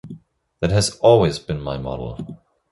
[0.61, 2.39] That has always been my model.